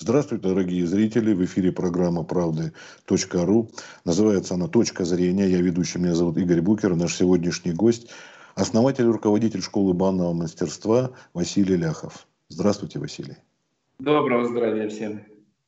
[0.00, 1.34] Здравствуйте, дорогие зрители.
[1.34, 3.68] В эфире программа «Правды.ру».
[4.04, 5.48] Называется она «Точка зрения».
[5.48, 6.94] Я ведущий, меня зовут Игорь Букер.
[6.94, 8.08] Наш сегодняшний гость–
[8.54, 12.28] основатель и руководитель школы банного мастерства Василий Ляхов.
[12.48, 13.38] Здравствуйте, Василий.
[13.98, 15.20] Доброго здравия всем.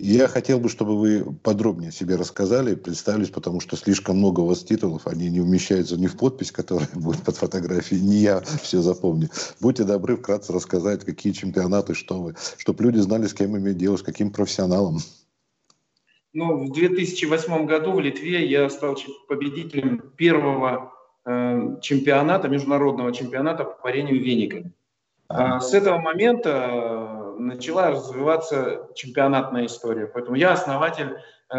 [0.03, 4.64] Я хотел бы, чтобы вы подробнее себе рассказали, представились, потому что слишком много у вас
[4.64, 9.29] титулов, они не умещаются ни в подпись, которая будет под фотографией, не я все запомню.
[9.61, 13.99] Будьте добры вкратце рассказать, какие чемпионаты, что вы, чтобы люди знали, с кем иметь дело,
[13.99, 15.00] с каким профессионалом.
[16.32, 18.96] Ну, в 2008 году в Литве я стал
[19.29, 20.95] победителем первого
[21.26, 24.73] э, чемпионата, международного чемпионата по парению вениками.
[25.29, 30.07] А с этого момента начала развиваться чемпионатная история.
[30.07, 31.17] Поэтому я основатель,
[31.53, 31.57] э,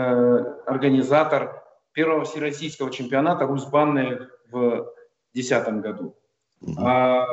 [0.66, 1.63] организатор
[1.94, 4.88] первого всероссийского чемпионата Русбанны в
[5.34, 6.16] 2010 году.
[6.77, 7.25] А,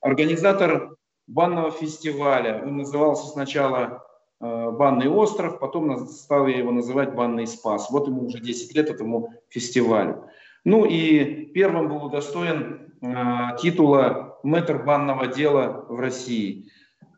[0.00, 2.62] организатор банного фестиваля.
[2.64, 4.04] Он назывался сначала
[4.40, 7.90] э, Банный остров, потом стал я его называть Банный спас.
[7.90, 10.24] Вот ему уже 10 лет этому фестивалю.
[10.64, 16.70] Ну и первым был удостоен э, титула мэтр банного дела в России.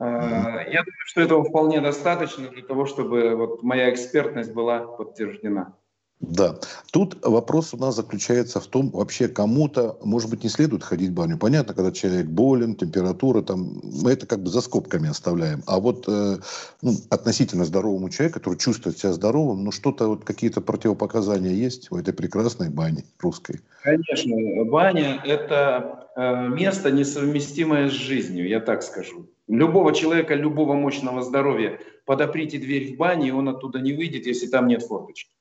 [0.02, 5.76] Э, я думаю, что этого вполне достаточно для того, чтобы вот моя экспертность была подтверждена.
[6.22, 6.54] Да.
[6.92, 11.14] Тут вопрос у нас заключается в том, вообще кому-то, может быть, не следует ходить в
[11.14, 11.36] баню.
[11.36, 15.62] Понятно, когда человек болен, температура, там, мы это как бы за скобками оставляем.
[15.66, 16.36] А вот э,
[16.80, 21.96] ну, относительно здоровому человеку, который чувствует себя здоровым, ну что-то, вот какие-то противопоказания есть у
[21.96, 23.60] этой прекрасной бани русской?
[23.82, 24.64] Конечно.
[24.64, 29.26] Баня– это э, место, несовместимое с жизнью, я так скажу.
[29.48, 34.46] Любого человека, любого мощного здоровья подоприте дверь в бане, и он оттуда не выйдет, если
[34.46, 35.32] там нет форточки.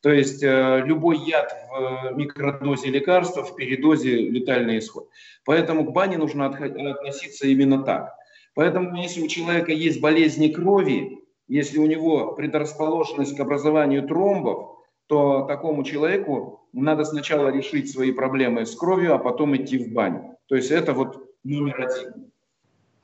[0.00, 5.08] То есть э, любой яд в микродозе лекарства, в передозе летальный исход.
[5.44, 8.14] Поэтому к бане нужно относиться именно так.
[8.54, 15.44] Поэтому если у человека есть болезни крови, если у него предрасположенность к образованию тромбов, то
[15.46, 20.36] такому человеку надо сначала решить свои проблемы с кровью, а потом идти в баню.
[20.46, 22.30] То есть это вот номер один.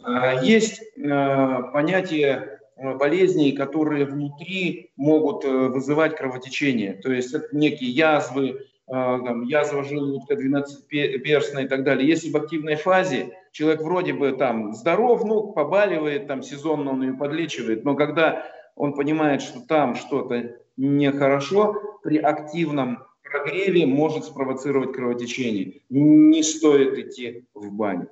[0.02, 6.94] А, есть э, понятие э, болезней, которые внутри могут э, вызывать кровотечение.
[6.94, 12.06] То есть это некие язвы, там, язва желудка, 12-перстная и так далее.
[12.06, 17.14] Если в активной фазе человек вроде бы там здоров, ну, побаливает, там сезонно он ее
[17.14, 18.44] подлечивает, но когда
[18.76, 25.80] он понимает, что там что-то нехорошо, при активном прогреве может спровоцировать кровотечение.
[25.88, 28.08] Не стоит идти в баню.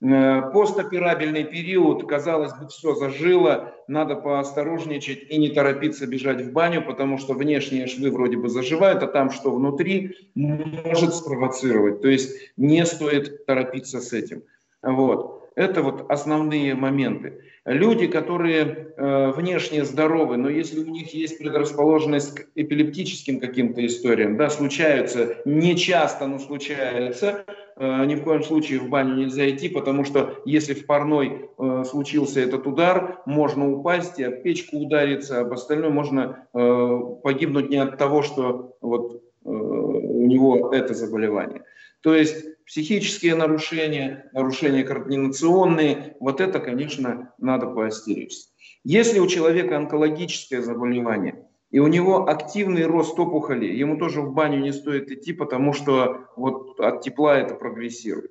[0.00, 6.84] Э, постоперабельный период, казалось бы, все зажило, надо поосторожничать и не торопиться бежать в баню,
[6.84, 12.00] потому что внешние швы вроде бы заживают, а там что внутри может спровоцировать.
[12.00, 14.44] То есть не стоит торопиться с этим.
[14.82, 15.50] Вот.
[15.56, 17.42] Это вот основные моменты.
[17.64, 18.62] Люди, которые
[18.96, 25.38] э, внешне здоровы, но если у них есть предрасположенность к эпилептическим каким-то историям, да, случаются,
[25.44, 30.34] не часто, но случается, э, ни в коем случае в баню нельзя идти, потому что
[30.44, 35.90] если в парной э, случился этот удар, можно упасть и об печку удариться, об остальное
[35.90, 41.64] можно э, погибнуть не от того, что вот э, у него это заболевание.
[42.00, 48.48] То есть психические нарушения, нарушения координационные, вот это, конечно, надо поостеречься.
[48.84, 54.60] Если у человека онкологическое заболевание, и у него активный рост опухоли, ему тоже в баню
[54.60, 58.30] не стоит идти, потому что вот от тепла это прогрессирует.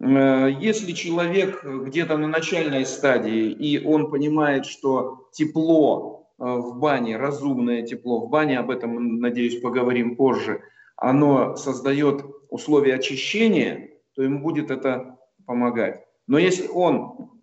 [0.00, 7.16] Э, если человек где-то на начальной стадии, и он понимает, что тепло э, в бане,
[7.16, 10.62] разумное тепло в бане, об этом, надеюсь, поговорим позже,
[10.96, 16.04] оно создает условия очищения, то ему будет это помогать.
[16.28, 17.39] Но если он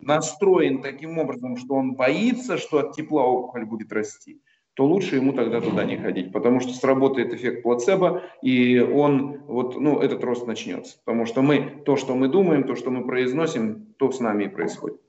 [0.00, 4.40] настроен таким образом, что он боится, что от тепла опухоль будет расти,
[4.74, 9.80] то лучше ему тогда туда не ходить, потому что сработает эффект плацебо, и он, вот,
[9.80, 10.98] ну, этот рост начнется.
[11.04, 14.48] Потому что мы, то, что мы думаем, то, что мы произносим, то с нами и
[14.48, 15.00] происходит.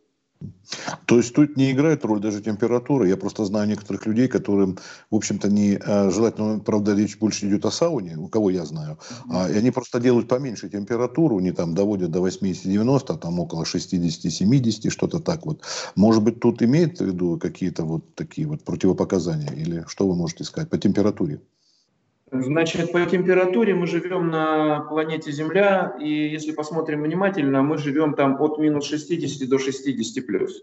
[1.05, 3.07] То есть тут не играет роль даже температура.
[3.07, 4.77] Я просто знаю некоторых людей, которым,
[5.09, 8.97] в общем-то, не э, желательно, правда, речь больше идет о сауне, у кого я знаю,
[8.97, 9.31] mm-hmm.
[9.31, 13.63] а, и они просто делают поменьше температуру, не там доводят до 80-90, а там около
[13.63, 15.63] 60-70, что-то так вот.
[15.95, 20.43] Может быть, тут имеет в виду какие-то вот такие вот противопоказания, или что вы можете
[20.43, 21.39] сказать по температуре?
[22.29, 28.41] Значит, по температуре мы живем на планете Земля, и если посмотрим внимательно, мы живем там
[28.41, 30.61] от минус 60 до 60 плюс.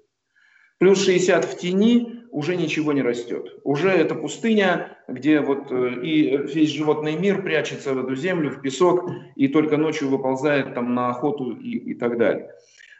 [0.78, 3.60] Плюс 60 в тени уже ничего не растет.
[3.64, 8.60] Уже это пустыня, где вот э, и весь животный мир прячется в эту землю, в
[8.60, 12.50] песок, и только ночью выползает там на охоту и, и так далее.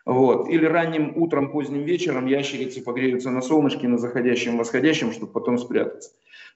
[0.07, 0.49] Вот.
[0.49, 6.13] Или ранним утром, поздним вечером ящерицы погреются на солнышке, на заходящем, восходящем, чтобы потом спрятаться.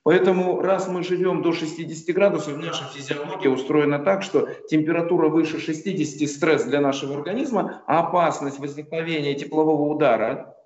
[0.09, 6.27] Поэтому раз мы живем до 60 градусов, наша физиология устроена так, что температура выше 60–
[6.31, 10.57] стресс для нашего организма, а опасность возникновения теплового удара,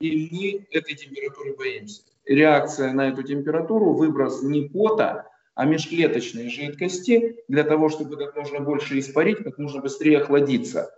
[0.00, 2.02] и мы этой температуры боимся.
[2.24, 8.58] Реакция на эту температуру– выброс не пота, а межклеточной жидкости для того, чтобы как можно
[8.58, 10.92] больше испарить, как можно быстрее охладиться.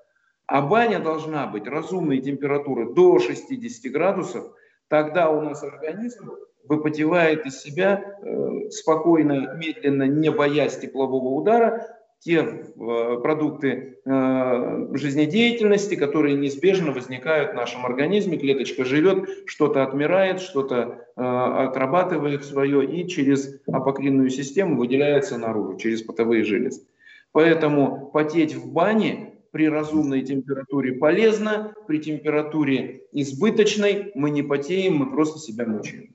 [0.46, 4.50] А баня должна быть разумной температуры до 60 градусов,
[4.88, 6.30] тогда у нас организм
[6.68, 11.86] выпотевает из себя э, спокойно, медленно, не боясь теплового удара,
[12.20, 18.38] те э, продукты э, жизнедеятельности, которые неизбежно возникают в нашем организме.
[18.38, 26.42] Клеточка живет, что-то отмирает, что-то отрабатывает свое и через апокринную систему выделяется наружу, через потовые
[26.42, 26.82] железы.
[27.30, 35.10] Поэтому потеть в бане при разумной температуре полезно, при температуре избыточной мы не потеем, мы
[35.12, 36.14] просто себя мучаем.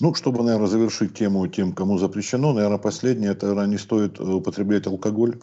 [0.00, 4.22] Ну, чтобы, наверное, завершить тему тем, кому запрещено, наверное, последнее, это, наверное, не стоит э,
[4.22, 5.40] употреблять алкоголь?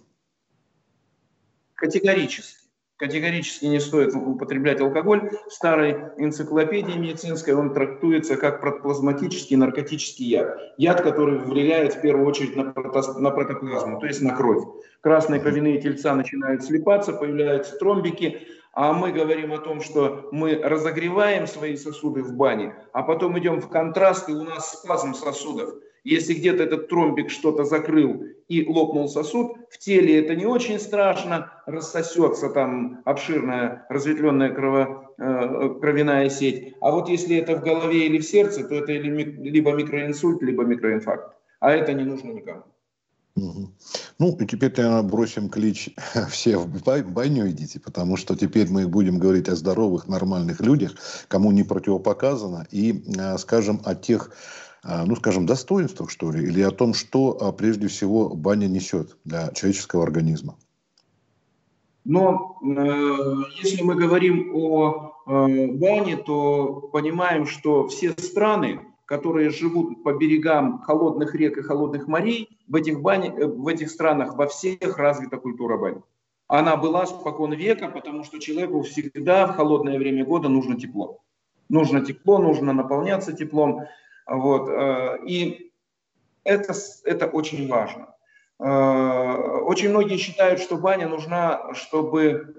[1.76, 2.64] Категорически.
[2.98, 5.32] Категорически не стоит употреблять алкоголь.
[5.48, 10.58] В старой энциклопедии медицинской он трактуется как протоплазматический наркотический яд.
[10.78, 14.64] Яд, который влияет в первую очередь на, прото, на протоплазму, то есть на кровь.
[15.02, 21.48] Красные кровяные тельца начинают слипаться, появляются тромбики, а мы говорим о том, что мы разогреваем
[21.48, 25.76] свои сосуды в бане, а потом идем в контраст, и у нас спазм сосудов.
[26.04, 31.52] Если где-то этот тромбик что-то закрыл и лопнул сосуд, в теле это не очень страшно,
[31.66, 36.76] рассосется там обширная разветвленная крово, э, кровяная сеть.
[36.82, 41.38] А вот если это в голове или в сердце, то это либо микроинсульт, либо микроинфаркт.
[41.62, 42.64] А это не нужно никому.
[43.36, 45.90] Ну, и теперь, наверное, бросим клич
[46.30, 46.68] все в
[47.12, 50.96] баню идите, потому что теперь мы будем говорить о здоровых, нормальных людях,
[51.28, 54.32] кому не противопоказано, и э, скажем о тех,
[54.84, 59.18] э, ну, скажем, достоинствах, что ли, или о том, что э, прежде всего баня несет
[59.24, 60.56] для человеческого организма.
[62.06, 62.66] Но э,
[63.64, 70.82] если мы говорим о э, бане, то понимаем, что все страны, которые живут по берегам
[70.82, 75.38] холодных рек и холодных морей, в этих, бане, э, в этих странах во всех развита
[75.38, 76.02] культура бани.
[76.48, 81.20] Она была спокон века, потому что человеку всегда в холодное время года нужно тепло.
[81.70, 83.82] Нужно тепло, нужно наполняться теплом.
[84.26, 84.70] Вот.
[84.70, 85.72] Э, и
[86.44, 86.74] это,
[87.04, 88.16] это очень важно.
[88.60, 92.56] Э, очень многие считают, что баня нужна, чтобы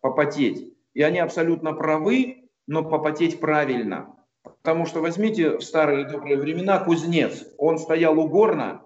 [0.00, 0.72] попотеть.
[0.94, 4.14] И они абсолютно правы, но попотеть правильно–
[4.66, 7.46] Потому что возьмите в старые добрые времена кузнец.
[7.56, 8.82] Он стоял у горна,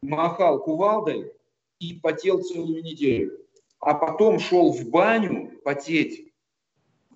[0.00, 1.32] махал кувалдой
[1.80, 3.36] и потел целую неделю.
[3.80, 6.32] А потом шел в баню потеть.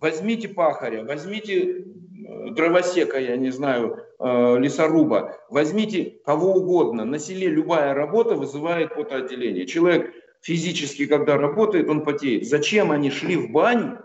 [0.00, 7.04] Возьмите пахаря, возьмите э, дровосека, я не знаю, э, лесоруба, возьмите кого угодно.
[7.04, 9.64] На селе любая работа вызывает потоотделение.
[9.68, 12.48] Человек физически, когда работает, он потеет.
[12.48, 14.00] Зачем они шли в баню,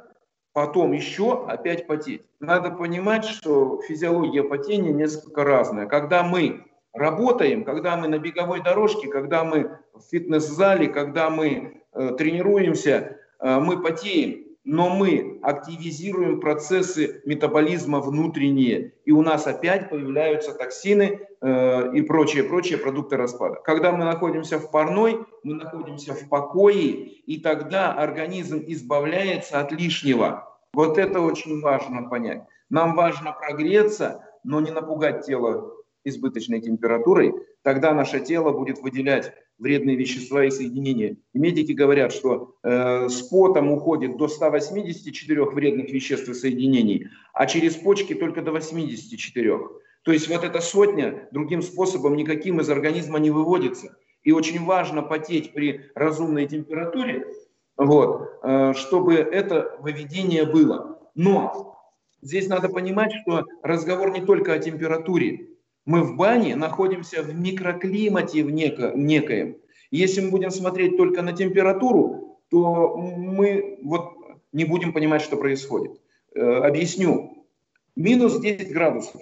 [0.57, 2.23] потом еще опять потеть.
[2.39, 5.85] Надо понимать, что физиология потения несколько разная.
[5.85, 12.15] Когда мы работаем, когда мы на беговой дорожке, когда мы в фитнес-зале, когда мы э,
[12.17, 20.53] тренируемся, э, мы потеем но мы активизируем процессы метаболизма внутренние, и у нас опять появляются
[20.53, 23.61] токсины э, и прочие, прочие продукты распада.
[23.63, 30.53] Когда мы находимся в парной, мы находимся в покое, и тогда организм избавляется от лишнего.
[30.73, 32.43] Вот это очень важно понять.
[32.69, 35.71] Нам важно прогреться, но не напугать тело
[36.03, 37.33] избыточной температурой,
[37.67, 41.17] тогда наше тело будет выделять вредные вещества и соединения.
[41.33, 47.45] И медики говорят, что э, с потом уходит до 184 вредных веществ и соединений, а
[47.45, 49.57] через почки только до 84.
[50.03, 53.97] То есть вот эта сотня другим способом никаким из организма не выводится.
[54.23, 57.27] И очень важно потеть при разумной температуре,
[57.75, 61.01] вот, э, чтобы это выведение было.
[61.15, 61.81] Но
[62.21, 65.56] здесь надо понимать, что разговор не только о температуре.
[65.87, 69.55] Мы в бане находимся в микроклимате в неко, некоем.
[69.89, 74.17] Если мы будем смотреть только на температуру, то мы вот
[74.51, 75.97] не будем понимать, что происходит.
[76.35, 77.47] Э, объясню.
[77.95, 79.21] Минус 10 градусов.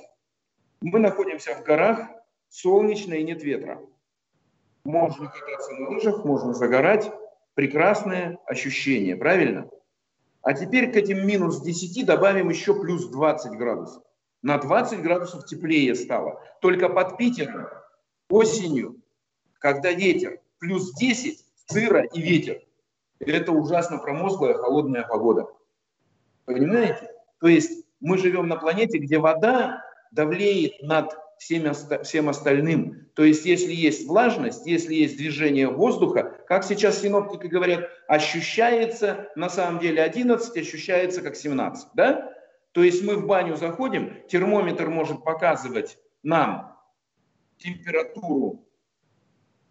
[0.81, 2.10] Мы находимся в горах,
[2.50, 3.79] солнечно и нет ветра.
[4.86, 7.12] Можно кататься на лыжах, можно загорать.
[7.53, 9.69] Прекрасное ощущение, правильно?
[10.41, 14.01] А теперь к этим минус 10 добавим еще плюс 20 градусов
[14.46, 16.40] на 20 градусов теплее стало.
[16.62, 17.68] Только под Питером
[18.30, 19.02] осенью,
[19.58, 22.62] когда ветер плюс 10, сыро и ветер.
[23.20, 25.48] Это ужасно промозглая холодная погода.
[26.46, 27.10] Понимаете?
[27.40, 31.74] То есть мы живем на планете, где вода давлеет над всем,
[32.04, 33.08] всем остальным.
[33.16, 39.50] То есть если есть влажность, если есть движение воздуха, как сейчас синоптики говорят, ощущается на
[39.50, 41.88] самом деле 11, ощущается как 17.
[41.96, 42.35] Да?
[42.75, 46.77] То есть мы в баню заходим, термометр может показывать нам
[47.58, 48.65] температуру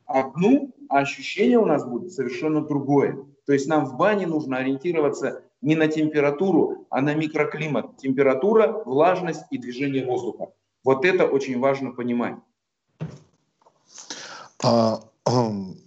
[0.06, 3.26] одну, а ощущение у нас будет совершенно другое.
[3.44, 7.98] То есть нам в бане нужно ориентироваться не на температуру, а на микроклимат.
[7.98, 10.54] Температура, влажность и движение воздуха.
[10.82, 12.36] Вот это очень важно понимать.
[14.62, 15.00] А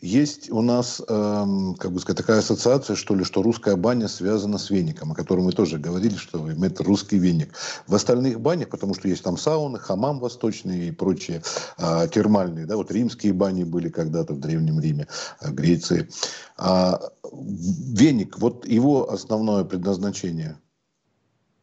[0.01, 4.71] есть у нас, как бы сказать, такая ассоциация, что ли, что русская баня связана с
[4.71, 7.53] веником, о котором мы тоже говорили, что это русский веник.
[7.85, 11.43] В остальных банях, потому что есть там сауны, хамам восточный и прочие
[11.77, 15.07] э, термальные, да, вот римские бани были когда-то в Древнем Риме,
[15.41, 16.09] э, Греции.
[16.57, 16.99] А
[17.31, 20.57] веник, вот его основное предназначение–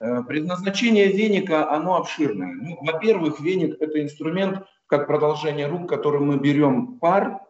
[0.04, 2.52] Э, предназначение веника, оно обширное.
[2.52, 7.40] Ну, во-первых, веник– это инструмент, как продолжение рук, которым мы берем пар,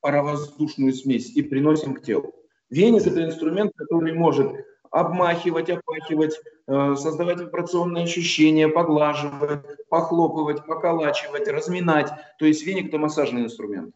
[0.00, 2.34] паровоздушную смесь и приносим к телу.
[2.70, 4.52] Веник– это инструмент, который может
[4.90, 12.08] обмахивать, опахивать, э, создавать вибрационные ощущения, поглаживать, похлопывать, поколачивать, разминать.
[12.38, 13.94] То есть веник– это массажный инструмент.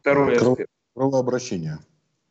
[0.00, 0.70] Второй аспект.
[0.94, 1.78] Кровообращение.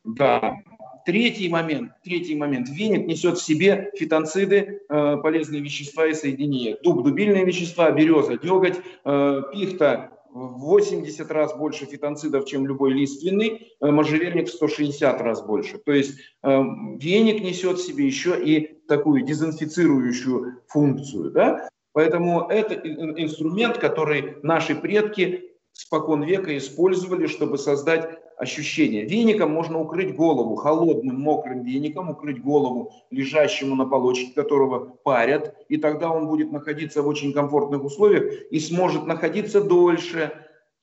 [0.04, 0.56] Да,
[1.04, 2.68] Третий момент, третий момент.
[2.70, 6.78] Веник несет в себе фитонциды, э, полезные вещества и соединения.
[6.82, 13.72] Дуб– дубильные вещества, береза– деготь, э, пихта в 80 раз больше фитонцидов, чем любой лиственный,
[13.80, 15.78] э, можжевельник в 160 раз больше.
[15.78, 16.62] То есть э,
[16.98, 21.30] веник несет в себе еще и такую дезинфицирующую функцию.
[21.30, 21.68] Да?
[21.92, 29.04] Поэтому это инструмент, который наши предки спокон века использовали, чтобы создать ощущение.
[29.04, 35.76] Веником можно укрыть голову, холодным мокрым веником укрыть голову лежащему на полочке, которого парят, и
[35.76, 40.32] тогда он будет находиться в очень комфортных условиях и сможет находиться дольше,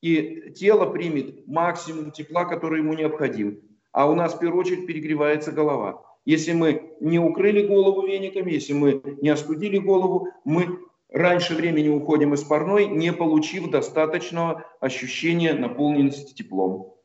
[0.02, 3.60] и тело примет максимум тепла, который ему необходим.
[3.92, 6.04] А у нас в первую очередь перегревается голова.
[6.26, 10.80] Если мы не укрыли голову веником, если мы не остудили голову, мы
[11.10, 16.96] раньше времени уходим из парной, не получив достаточного ощущения наполненности теплом.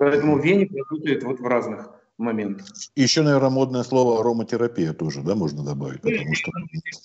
[0.00, 2.66] Поэтому веник работает вот в разных моментах.
[2.96, 6.00] Еще, наверное, модное слово ароматерапия тоже, да, можно добавить?
[6.00, 6.50] Потому что...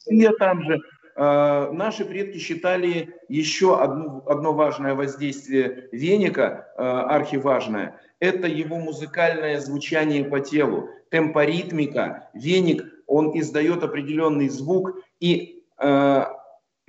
[0.08, 0.80] И там же.
[1.18, 9.60] Э, наши предки считали еще одно, одно важное воздействие веника, э, архиважное, это его музыкальное
[9.60, 12.30] звучание по телу, темпоритмика.
[12.34, 16.26] Веник, он издает определенный звук, и э,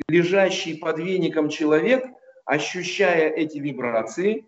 [0.07, 2.07] лежащий под веником человек,
[2.45, 4.45] ощущая эти вибрации,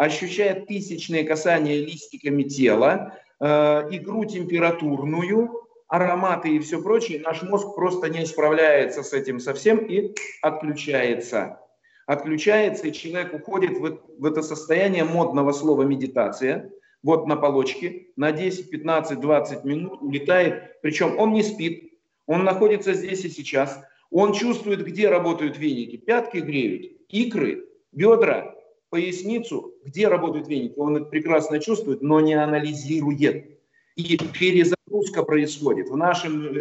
[0.00, 3.44] ощущая тысячные касания листиками тела, э,
[3.90, 5.50] игру температурную,
[5.88, 11.60] ароматы и все прочее, наш мозг просто не справляется с этим совсем и отключается.
[12.06, 16.72] Отключается, и человек уходит в, в это состояние модного слова медитация.
[17.02, 20.80] Вот на полочке на 10, 15, 20 минут улетает.
[20.80, 21.92] Причем он не спит,
[22.24, 23.78] он находится здесь и сейчас.
[24.10, 25.98] Он чувствует, где работают веники.
[25.98, 28.54] Пятки греют, икры, бедра,
[28.90, 33.58] поясницу, где работают веники, он это прекрасно чувствует, но не анализирует.
[33.96, 35.88] И перезагрузка происходит.
[35.88, 36.60] В нашем э,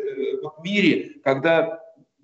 [0.63, 1.83] мире, когда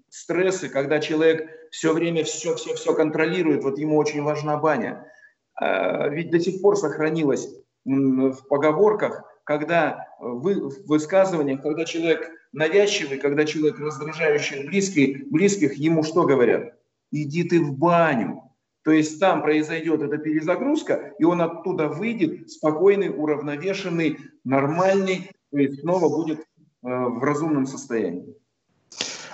[0.09, 5.11] стрессы, когда человек все время все-все-все контролирует, вот ему очень важна баня.
[5.55, 7.49] А, ведь до сих пор сохранилось
[7.85, 16.03] в поговорках, когда вы, в высказываниях, когда человек навязчивый, когда человек раздражающий близких, близких, ему
[16.03, 16.73] что говорят?
[17.11, 18.41] Иди ты в баню,
[18.85, 25.81] то есть там произойдет эта перезагрузка, и он оттуда выйдет спокойный, уравновешенный, нормальный, то есть
[25.81, 26.43] снова будет э,
[26.83, 28.35] в разумном состоянии.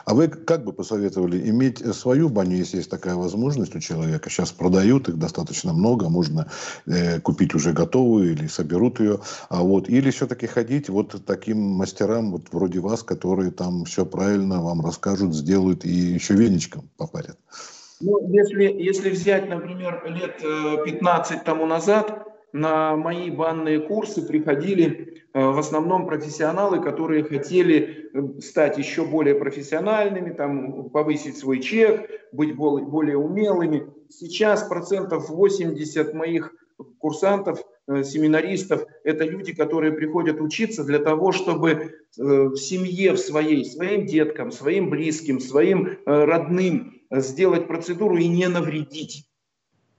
[0.05, 4.29] А вы как бы посоветовали иметь свою баню, если есть такая возможность у человека?
[4.29, 6.50] Сейчас продают их достаточно много, можно
[6.86, 9.20] э, купить уже готовую или соберут ее.
[9.50, 14.62] А вот, или все-таки ходить вот таким мастерам, вот вроде вас, которые там все правильно
[14.62, 17.38] вам расскажут, сделают и еще веничком попарят.
[18.01, 20.38] Ну, если, если взять, например, лет
[20.86, 28.10] 15 э, тому назад, на мои банные курсы приходили э, в основном профессионалы, которые хотели
[28.13, 33.88] э, стать еще более профессиональными, там, повысить свой чек, быть более умелыми.
[34.10, 36.53] Сейчас процентов 80 моих
[36.98, 44.05] курсантов, семинаристов, это люди, которые приходят учиться для того, чтобы в семье в своей, своим
[44.08, 49.27] деткам, своим близким, своим родным сделать процедуру и не навредить.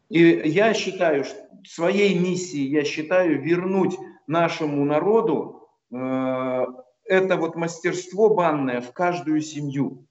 [0.08, 6.66] И я считаю, что своей миссией я считаю вернуть нашему народу э,
[7.04, 10.06] это вот мастерство банное в каждую семью.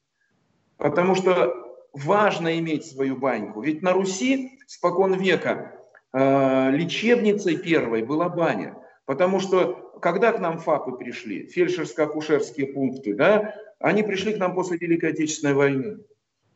[0.78, 1.54] Потому что
[1.94, 3.62] важно иметь свою баньку.
[3.62, 5.76] Ведь на Руси спокон века
[6.14, 8.78] э, лечебницей первой была баня.
[9.06, 14.78] Потому что когда к нам ФАПы пришли, фельдшерско-акушерские пункты, да, они пришли к нам после
[14.78, 15.98] Великой Отечественной войны.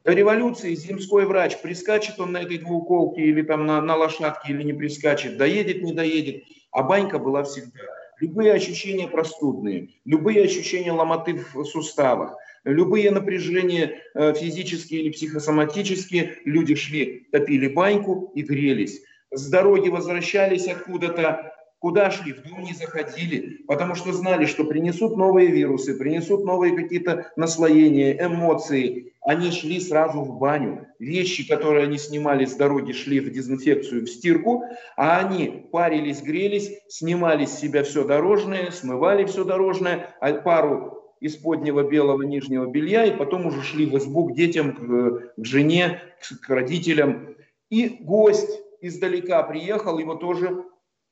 [0.05, 4.74] Революции земской врач, прискачет он на этой двуколке или там на, на лошадке или не
[4.74, 6.43] прискачет, доедет, не доедет.
[6.69, 7.79] А банька была всегда.
[8.19, 16.75] Любые ощущения простудные, любые ощущения ломоты в суставах, любые напряжения э, физические или психосоматические, люди
[16.75, 19.01] шли, топили баньку и грелись.
[19.31, 21.54] С дороги возвращались откуда-то,
[21.85, 22.33] Куда шли?
[22.33, 28.17] В дом не заходили, потому что знали, что принесут новые вирусы, принесут новые какие-то наслоения,
[28.25, 29.13] эмоции.
[29.21, 30.87] Они шли сразу в баню.
[30.97, 34.63] Вещи, которые они снимали с дороги, шли в дезинфекцию, в стирку,
[34.97, 41.35] а они парились, грелись, снимали с себя все дорожное, смывали все дорожное, а пару из
[41.35, 46.01] поднего белого нижнего белья, и потом уже шли в избу к детям, к, к жене,
[46.19, 47.35] к, к родителям.
[47.69, 50.65] И гость издалека приехал, его тоже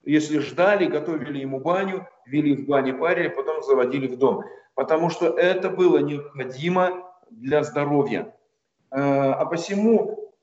[0.03, 4.43] если ждали, готовили ему баню, вели в бане парили, потом заводили в дом.
[4.75, 8.35] Потому что это было необходимо для здоровья.
[8.91, 10.33] Э, а посему,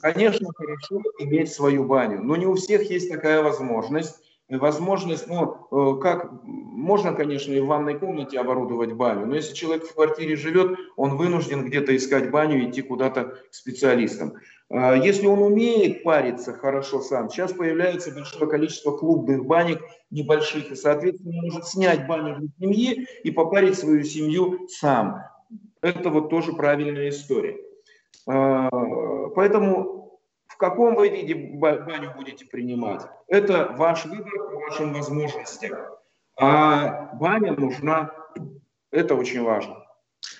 [0.00, 4.22] конечно, хорошо иметь свою баню, но не у всех есть такая возможность
[4.58, 9.84] возможность, ну, э, как, можно, конечно, и в ванной комнате оборудовать баню, но если человек
[9.84, 14.34] в квартире живет, он вынужден где-то искать баню и идти куда-то к специалистам.
[14.70, 20.74] А если он умеет париться хорошо сам, сейчас появляется большое количество клубных банек небольших, и,
[20.74, 25.22] соответственно, он может снять баню для семьи и попарить свою семью сам.
[25.82, 27.58] Это вот тоже правильная история.
[28.26, 28.70] А,
[29.34, 30.01] поэтому
[30.52, 35.72] в каком вы виде баню будете принимать, это ваш выбор по вашим возможностям.
[36.38, 38.10] А баня нужна,
[38.90, 39.78] это очень важно.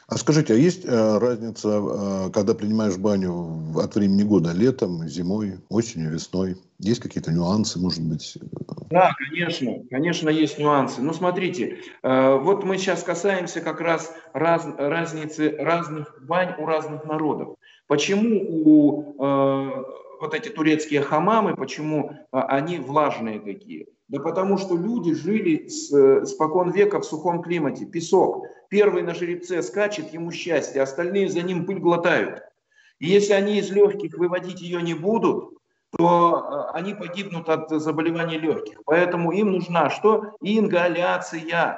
[0.06, 5.54] А скажите, а есть э, разница, э, когда принимаешь баню от времени года, летом, зимой,
[5.70, 6.56] осенью, весной?
[6.78, 8.36] Есть какие-то нюансы, может быть?
[8.90, 11.00] Да, конечно, конечно, есть нюансы.
[11.00, 17.04] Ну, смотрите, э, вот мы сейчас касаемся как раз раз, разницы разных бань у разных
[17.04, 17.56] народов.
[17.86, 19.84] Почему у э,
[20.32, 23.86] вот эти турецкие хамамы, почему э, они влажные такие?
[24.08, 28.46] Да потому что люди жили с, спокон века в сухом климате, песок.
[28.68, 32.42] Первый на жеребце скачет, ему счастье, остальные за ним пыль глотают.
[32.98, 35.54] И если они из легких выводить ее не будут,
[35.96, 38.80] то э, они погибнут от заболеваний легких.
[38.86, 40.36] Поэтому им нужна что?
[40.40, 41.76] Ингаляция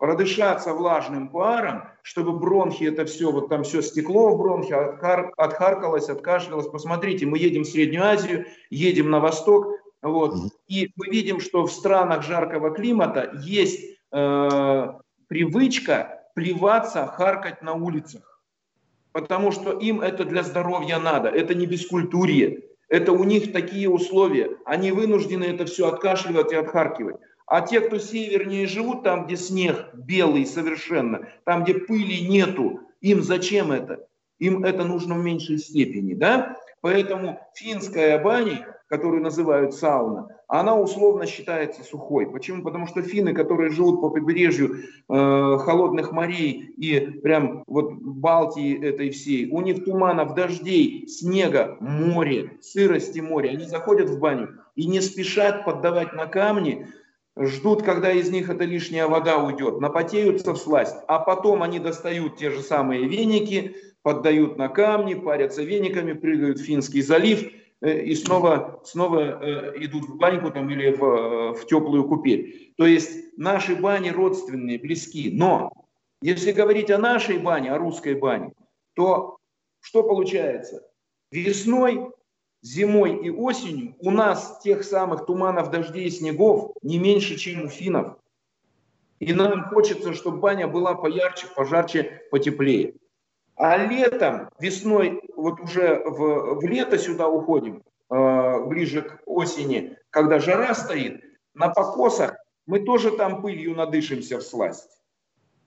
[0.00, 6.08] продышаться влажным паром, чтобы бронхи, это все, вот там все стекло в бронхе, отхар, отхаркалось,
[6.08, 6.68] откашлялось.
[6.68, 9.66] Посмотрите, мы едем в Среднюю Азию, едем на восток,
[10.00, 10.34] вот,
[10.66, 14.86] и мы видим, что в странах жаркого климата есть э,
[15.28, 18.42] привычка плеваться, харкать на улицах.
[19.12, 24.56] Потому что им это для здоровья надо, это не бескультурье, это у них такие условия.
[24.64, 27.16] Они вынуждены это все откашливать и отхаркивать.
[27.50, 33.24] А те, кто севернее живут, там, где снег белый совершенно, там, где пыли нету, им
[33.24, 34.06] зачем это?
[34.38, 36.56] Им это нужно в меньшей степени, да?
[36.80, 42.30] Поэтому финская баня, которую называют сауна, она условно считается сухой.
[42.30, 42.62] Почему?
[42.62, 49.10] Потому что финны, которые живут по побережью э, холодных морей и прям вот Балтии этой
[49.10, 55.00] всей, у них туманов, дождей, снега, море, сырости моря, они заходят в баню и не
[55.00, 56.86] спешат поддавать на камни,
[57.38, 62.36] ждут, когда из них эта лишняя вода уйдет, напотеются в сласть, а потом они достают
[62.36, 68.14] те же самые веники, поддают на камни, парятся вениками, прыгают в Финский залив э, и
[68.14, 72.72] снова, снова э, идут в баньку там, или в, э, в теплую купель.
[72.76, 75.30] То есть наши бани родственные, близки.
[75.32, 75.70] Но
[76.22, 78.52] если говорить о нашей бане, о русской бане,
[78.94, 79.36] то
[79.80, 80.86] что получается?
[81.30, 82.10] Весной
[82.62, 87.68] зимой и осенью у нас тех самых туманов, дождей и снегов не меньше, чем у
[87.68, 88.16] финнов.
[89.18, 92.94] И нам хочется, чтобы баня была поярче, пожарче, потеплее.
[93.54, 100.38] А летом, весной, вот уже в, в лето сюда уходим, э, ближе к осени, когда
[100.38, 104.88] жара стоит, на покосах мы тоже там пылью надышимся в сласть.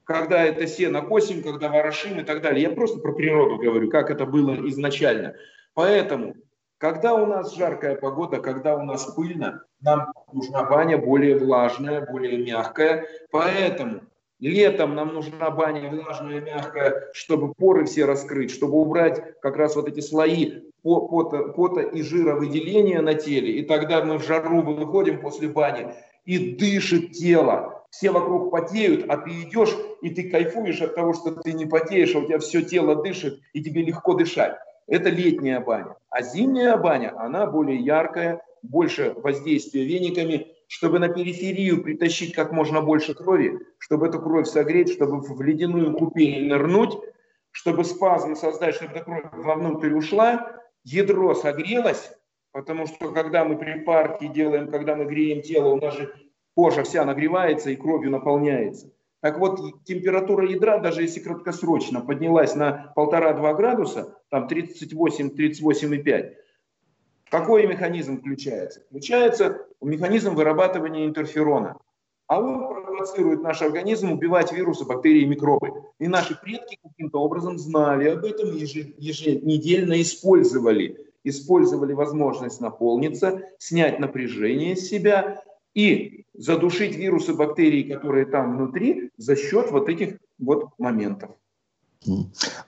[0.06, 2.64] Когда это сено косим, когда ворошим и так далее.
[2.64, 5.36] Я просто про природу говорю, как это было изначально.
[5.76, 6.36] Поэтому
[6.84, 12.44] когда у нас жаркая погода, когда у нас пыльно, нам нужна баня более влажная, более
[12.44, 13.08] мягкая.
[13.32, 14.02] Поэтому
[14.40, 19.88] летом нам нужна баня влажная, мягкая, чтобы поры все раскрыть, чтобы убрать как раз вот
[19.88, 23.60] эти слои пота, пота и жира выделения на теле.
[23.60, 25.94] И тогда мы в жару выходим после бани
[26.26, 27.86] и дышит тело.
[27.92, 32.14] Все вокруг потеют, а ты идешь, и ты кайфуешь от того, что ты не потеешь,
[32.14, 34.58] а у тебя все тело дышит, и тебе легко дышать.
[34.88, 35.96] Это летняя баня.
[36.10, 42.82] А зимняя баня, она более яркая, больше воздействия вениками, чтобы на периферию притащить как можно
[42.82, 46.98] больше крови, чтобы эту кровь согреть, чтобы в ледяную купель нырнуть,
[47.52, 52.12] чтобы спазм создать, чтобы эта кровь вовнутрь ушла, ядро согрелось,
[52.52, 56.14] потому что когда мы припарки делаем, когда мы греем тело, у нас же
[56.56, 58.92] кожа вся нагревается и кровью наполняется.
[59.24, 66.34] Так вот, температура ядра, даже если краткосрочно поднялась на 1,5-2 градуса, там 38-38,5,
[67.30, 68.82] какой механизм включается?
[68.90, 71.78] Включается механизм вырабатывания интерферона.
[72.28, 75.72] А он провоцирует наш организм убивать вирусы, бактерии микробы.
[76.00, 80.98] И наши предки каким-то образом знали об этом, еженедельно использовали.
[81.24, 85.42] Использовали возможность наполниться, снять напряжение с себя
[85.74, 91.32] и задушить вирусы, бактерии, которые там внутри, за счет вот этих вот моментов.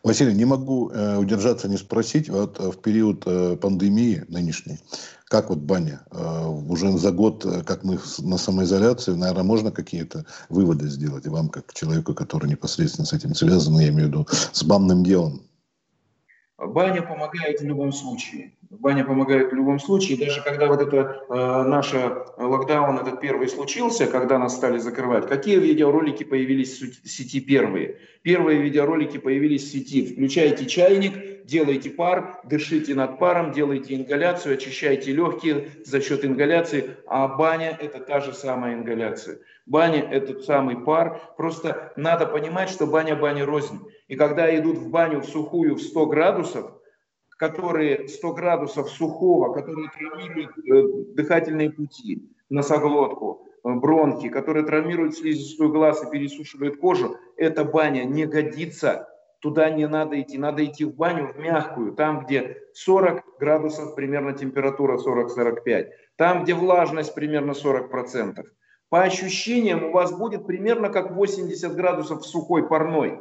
[0.04, 4.80] Василий, не могу э, удержаться не спросить, вот э, в период э, пандемии нынешней,
[5.26, 6.06] как вот баня,
[6.70, 12.14] уже за год, как мы на самоизоляции, наверное, можно какие-то выводы сделать вам, как человеку,
[12.14, 15.42] который непосредственно с этим связан, я имею в виду, с банным делом?
[16.58, 18.54] Баня помогает в любом случае.
[18.70, 20.18] Баня помогает в любом случае.
[20.18, 21.94] Даже когда вот это э, наш
[22.38, 27.98] локдаун, этот первый случился, когда нас стали закрывать, какие видеоролики появились в сети первые?
[28.22, 30.14] Первые видеоролики появились в сети.
[30.14, 36.92] Включайте чайник, делайте пар, дышите над паром, делайте ингаляцию, очищайте легкие за счет ингаляции.
[37.06, 39.40] А баня– это та же самая ингаляция.
[39.66, 41.22] Баня– это самый пар.
[41.36, 43.80] Просто надо понимать, что баня баня рознь.
[44.08, 46.72] И когда идут в баню в сухую в 100 градусов,
[47.38, 55.72] которые 100 градусов сухого, которые травмируют э, дыхательные пути, носоглотку, э, бронхи, которые травмируют слизистую
[55.72, 59.10] глаз и пересушивают кожу, эта баня не годится.
[59.42, 64.34] Туда не надо идти, надо идти в баню в мягкую, там, где 40 градусов примерно
[64.34, 68.44] температура, 40-45, там, где влажность примерно 40%.
[68.90, 73.20] По ощущениям у вас будет примерно как 80 градусов в сухой парной.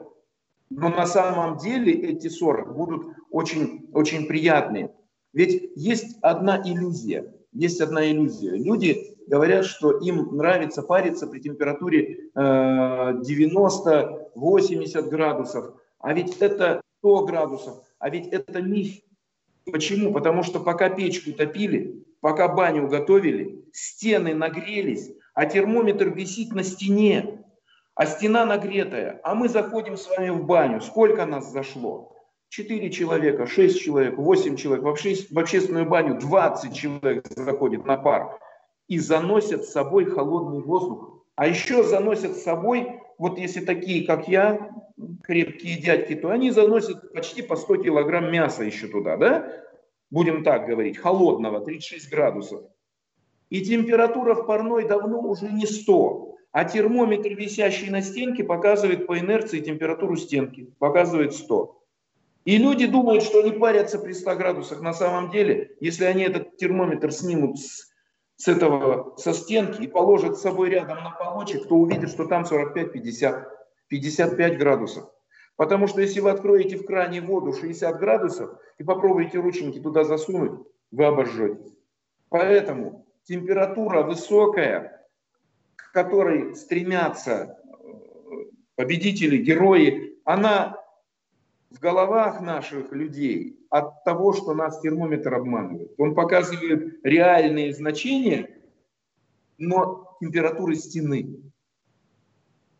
[0.76, 4.92] Но на самом деле эти 40 будут очень, очень приятные.
[5.32, 7.32] Ведь есть одна иллюзия.
[7.52, 8.50] Есть одна иллюзия.
[8.56, 15.74] Люди говорят, что им нравится париться при температуре 90-80 э, градусов.
[16.00, 17.76] А ведь это 100 градусов.
[17.98, 18.96] А ведь это миф.
[19.70, 20.12] Почему?
[20.12, 27.43] Потому что пока печку топили, пока баню готовили, стены нагрелись, а термометр висит на стене
[27.94, 30.80] а стена нагретая, а мы заходим с вами в баню.
[30.80, 32.16] Сколько нас зашло?
[32.48, 34.84] Четыре человека, шесть человек, восемь человек.
[34.84, 38.38] Вообще в общественную баню 20 человек заходит на пар
[38.88, 41.24] и заносят с собой холодный воздух.
[41.36, 44.70] А еще заносят с собой, вот если такие, как я,
[45.22, 49.52] крепкие дядьки, то они заносят почти по 100 килограмм мяса еще туда, да?
[50.10, 52.62] Будем так говорить, холодного, 36 градусов.
[53.50, 59.18] И температура в парной давно уже не 100, а термометр, висящий на стенке, показывает по
[59.18, 61.82] инерции температуру стенки, показывает 100.
[62.44, 64.80] И люди думают, что они парятся при 100 градусах.
[64.80, 67.90] На самом деле, если они этот термометр снимут с,
[68.36, 72.44] с этого, со стенки и положат с собой рядом на полочек, то увидят, что там
[72.44, 73.46] 45-50,
[73.88, 75.10] 55 градусов.
[75.56, 80.60] Потому что если вы откроете в кране воду 60 градусов и попробуете рученьки туда засунуть,
[80.92, 81.72] вы обожжетесь.
[82.28, 84.93] Поэтому температура высокая,
[85.94, 87.74] которой стремятся э,
[88.74, 90.76] победители, герои, она
[91.70, 95.92] в головах наших людей от того, что нас термометр обманывает.
[95.96, 98.60] Он показывает реальные значения,
[99.56, 101.52] но температуры стены.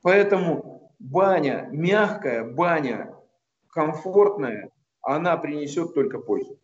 [0.03, 3.14] Поэтому баня мягкая, баня
[3.68, 4.70] комфортная,
[5.03, 6.59] она принесет только пользу.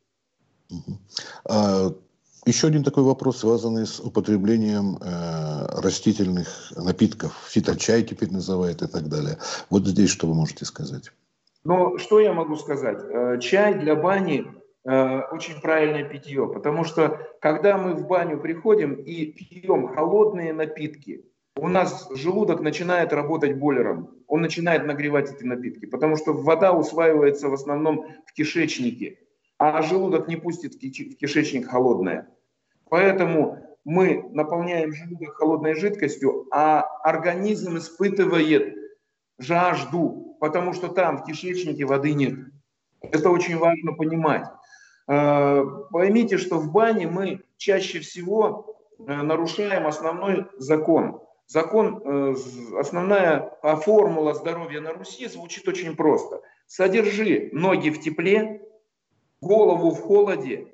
[2.50, 7.32] Еще один такой вопрос, связанный с употреблением э, растительных напитков.
[7.48, 9.38] Фиточай теперь называют и так далее.
[9.70, 11.12] Вот здесь что вы можете сказать?
[11.62, 12.98] Ну, что я могу сказать?
[13.08, 14.46] Э, чай для бани
[14.84, 21.24] э, очень правильное питье, потому что когда мы в баню приходим и пьем холодные напитки,
[21.54, 27.48] у нас желудок начинает работать бойлером, он начинает нагревать эти напитки, потому что вода усваивается
[27.48, 29.20] в основном в кишечнике,
[29.56, 32.26] а желудок не пустит в кишечник холодное.
[32.90, 38.76] Поэтому мы наполняем желудок холодной жидкостью, а организм испытывает
[39.38, 42.34] жажду, потому что там в кишечнике воды нет.
[43.00, 44.46] Это очень важно понимать.
[45.08, 51.22] Э, поймите, что в бане мы чаще всего нарушаем основной закон.
[51.46, 52.34] Закон, э,
[52.78, 56.42] основная а формула здоровья на Руси звучит очень просто.
[56.66, 58.62] Содержи ноги в тепле,
[59.40, 60.68] голову в холоде,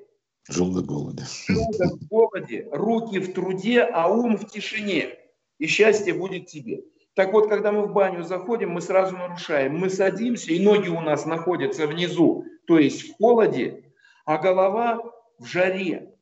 [0.47, 5.17] желудок в голоде, желудок в голоде, руки в труде, а ум в тишине.
[5.59, 6.83] И счастье будет тебе.
[7.15, 9.77] Так вот, когда мы в баню заходим, мы сразу нарушаем.
[9.77, 13.91] Мы садимся, и ноги у нас находятся внизу, то есть в холоде,
[14.25, 15.01] а голова
[15.39, 16.13] в жаре.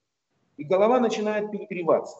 [0.55, 2.15] И голова начинает перегреваться.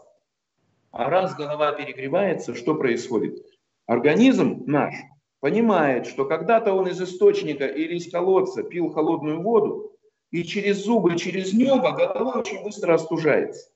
[0.92, 3.46] А раз голова перегревается, что происходит?
[3.86, 4.94] Организм наш
[5.40, 9.95] понимает, что когда-то он из источника или из колодца пил холодную воду,
[10.36, 13.70] и через зубы, через небо голова очень быстро остужается.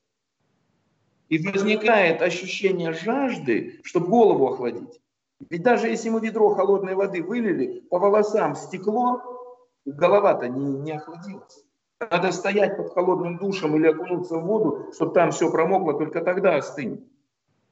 [1.30, 5.00] И возникает ощущение жажды, чтобы голову охладить.
[5.48, 9.22] Ведь даже если мы ведро холодной воды вылили, по волосам стекло,
[9.86, 11.64] голова-то не, не охладилась.
[11.98, 16.56] Надо стоять под холодным душем или окунуться в воду, чтобы там все промокло, только тогда
[16.56, 17.02] остынет.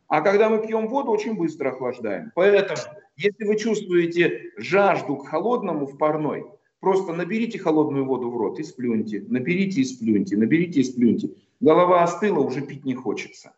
[0.07, 2.33] А когда мы пьем воду, очень быстро охлаждаем.
[2.35, 2.81] Поэтому,
[3.17, 6.47] если вы чувствуете жажду к холодному в парной,
[6.81, 9.25] просто наберите холодную воду в рот и сплюньте.
[9.29, 11.31] Наберите и сплюньте, наберите и сплюньте.
[11.61, 13.55] Голова остыла, уже пить не хочется.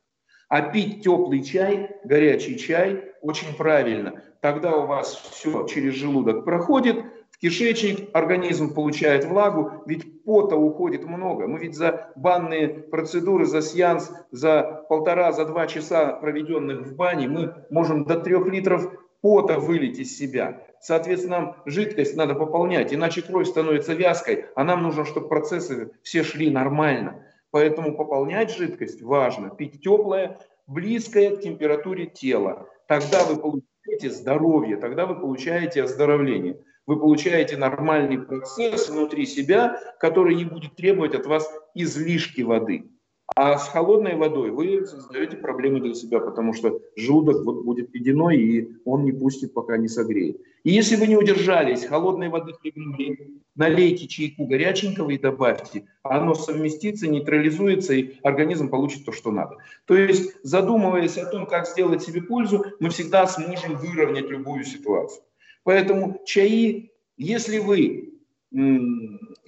[0.48, 4.22] А пить теплый чай, горячий чай очень правильно.
[4.40, 7.04] Тогда у вас все через желудок проходит,
[7.40, 11.46] кишечник, организм получает влагу, ведь пота уходит много.
[11.46, 17.28] Мы ведь за банные процедуры, за сеанс, за полтора, за два часа проведенных в бане,
[17.28, 20.66] мы можем до трех литров пота вылить из себя.
[20.80, 26.22] Соответственно, нам жидкость надо пополнять, иначе кровь становится вязкой, а нам нужно, чтобы процессы все
[26.22, 27.26] шли нормально.
[27.50, 32.68] Поэтому пополнять жидкость важно, пить теплое, близкое к температуре тела.
[32.86, 36.58] Тогда вы получаете здоровье, тогда вы получаете оздоровление
[36.90, 42.90] вы получаете нормальный процесс внутри себя, который не будет требовать от вас излишки воды.
[43.36, 48.36] А с холодной водой вы создаете проблемы для себя, потому что желудок вот будет ледяной,
[48.36, 50.40] и он не пустит, пока не согреет.
[50.64, 55.86] И если вы не удержались, холодной воды хлебнули, налейте чайку горяченького и добавьте.
[56.02, 59.58] Оно совместится, нейтрализуется, и организм получит то, что надо.
[59.86, 65.22] То есть, задумываясь о том, как сделать себе пользу, мы всегда сможем выровнять любую ситуацию.
[65.62, 68.14] Поэтому чаи, если вы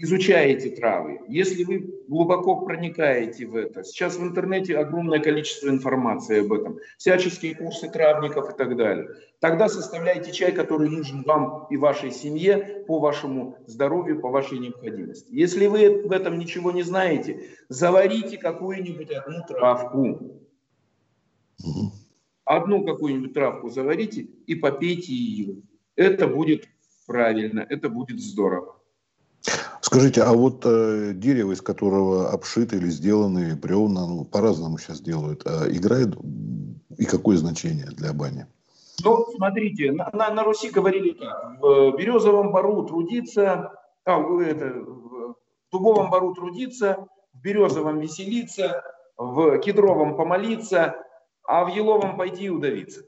[0.03, 6.53] изучаете травы, если вы глубоко проникаете в это, сейчас в интернете огромное количество информации об
[6.53, 9.09] этом, всяческие курсы травников и так далее,
[9.41, 15.29] тогда составляйте чай, который нужен вам и вашей семье по вашему здоровью, по вашей необходимости.
[15.31, 20.43] Если вы в этом ничего не знаете, заварите какую-нибудь одну травку.
[22.45, 25.63] Одну какую-нибудь травку заварите и попейте ее
[25.97, 26.69] это будет
[27.07, 28.82] правильно, это будет здорово.
[29.81, 35.43] Скажите, а вот э, дерево, из которого обшиты или сделаны бревна, ну, по-разному сейчас делают,
[35.45, 36.17] э, играет
[36.97, 38.47] и какое значение для бани?
[39.05, 43.73] Ну, смотрите, на, на, на Руси говорили так, в березовом бару трудиться,
[44.05, 45.37] а, это, в
[45.73, 48.85] дубовом бару трудиться, в березовом веселиться,
[49.17, 50.97] в кедровом помолиться,
[51.45, 53.03] а в еловом пойти удавиться.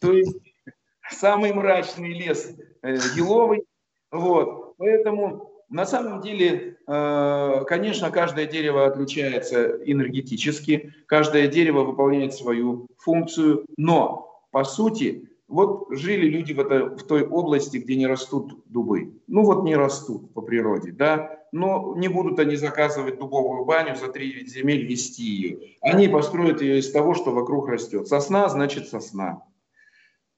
[0.00, 0.38] То есть
[1.10, 2.50] самый мрачный лес
[2.82, 3.64] э, еловый.
[4.10, 4.74] Вот.
[4.78, 13.64] Поэтому на самом деле, э, конечно, каждое дерево отличается энергетически, каждое дерево выполняет свою функцию,
[13.76, 19.12] но по сути вот жили люди в, это, в той области, где не растут дубы.
[19.28, 24.08] Ну вот не растут по природе, да, но не будут они заказывать дубовую баню за
[24.08, 25.58] три земель вести ее.
[25.80, 28.08] Они построят ее из того, что вокруг растет.
[28.08, 29.42] Сосна значит сосна.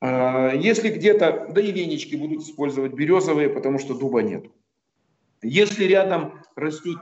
[0.01, 4.47] А, если где-то, да и венички будут использовать березовые, потому что дуба нет.
[5.43, 6.99] Если рядом растет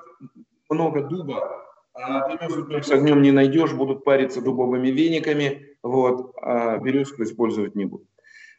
[0.69, 7.23] много дуба, а березу с огнем не найдешь, будут париться дубовыми вениками, вот, а березку
[7.23, 8.09] использовать не будут.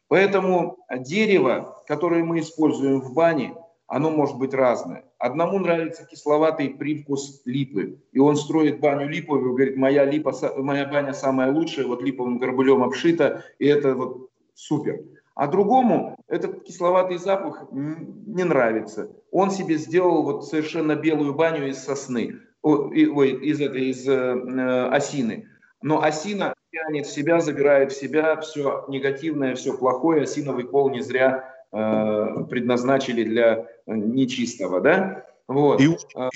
[0.08, 3.56] Поэтому дерево, которое мы используем в бане,
[3.88, 5.06] оно может быть разное.
[5.18, 11.14] Одному нравится кисловатый привкус липы, и он строит баню липовую, говорит, моя, липа, моя баня
[11.14, 15.02] самая лучшая, вот липовым горбылем обшита, и это вот супер.
[15.42, 19.10] А другому этот кисловатый запах не нравится.
[19.32, 25.48] Он себе сделал вот совершенно белую баню из сосны, ой, из этой, из э, осины.
[25.82, 30.22] Но осина тянет в себя, забирает в себя все негативное, все плохое.
[30.22, 35.26] Осиновый пол не зря э, предназначили для нечистого, да?
[35.48, 35.82] Вот.
[35.82, 35.88] И,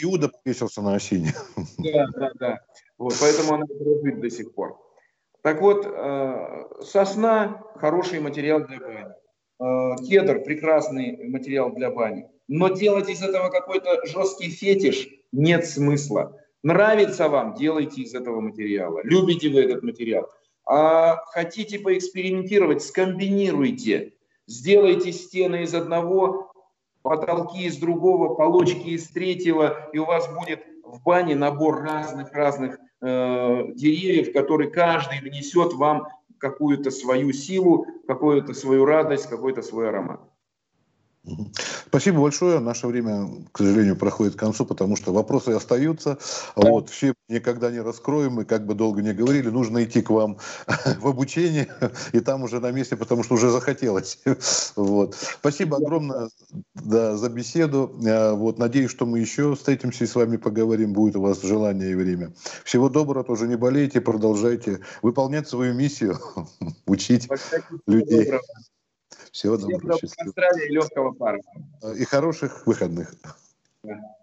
[0.02, 1.32] Иуда повесился на осине.
[1.78, 2.60] Да, да, да.
[2.98, 4.80] Вот, поэтому она дрожит до сих пор.
[5.46, 9.14] Так вот, э, сосна– хороший материал для бани.
[9.60, 12.28] Э, кедр– прекрасный материал для бани.
[12.48, 16.36] Но делать из этого какой-то жесткий фетиш нет смысла.
[16.64, 19.02] Нравится вам, делайте из этого материала.
[19.04, 20.28] Любите вы этот материал.
[20.66, 24.14] А хотите поэкспериментировать, скомбинируйте.
[24.48, 26.52] Сделайте стены из одного,
[27.04, 33.64] потолки из другого, полочки из третьего, и у вас будет в бане набор разных-разных э,
[33.74, 40.22] деревьев, который каждый внесет вам какую-то свою силу, какую-то свою радость, какой-то свой аромат.
[41.88, 42.60] Спасибо большое.
[42.60, 46.18] Наше время, к сожалению, проходит к концу, потому что вопросы остаются.
[46.56, 50.38] Вот, все никогда не раскроем, мы как бы долго не говорили, нужно идти к вам
[51.00, 51.68] в обучение,
[52.12, 54.20] и там уже на месте, потому что уже захотелось.
[54.76, 55.16] Вот.
[55.16, 56.30] Спасибо огромное
[56.74, 57.92] да, за беседу.
[58.06, 61.92] А, вот, надеюсь, что мы еще встретимся и с вами поговорим, будет у вас желание
[61.92, 62.34] и время.
[62.64, 66.20] Всего доброго, тоже не болейте, продолжайте выполнять свою миссию,
[66.86, 67.28] учить
[67.88, 68.26] людей.
[68.26, 68.42] Доброго.
[69.36, 69.98] Всего доброго.
[69.98, 71.42] Всем доброго здравия и легкого пара.
[71.98, 73.14] И хороших выходных.
[73.84, 74.15] Да.